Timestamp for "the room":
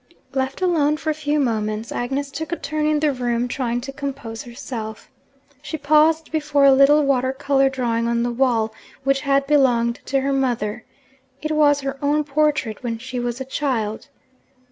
3.01-3.47